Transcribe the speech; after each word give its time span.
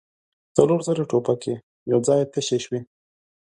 څلور 0.55 0.79
زره 0.87 1.03
ټوپکې 1.09 1.53
يو 1.91 1.99
ځای 2.07 2.19
تشې 2.33 2.57
شوې. 2.65 2.79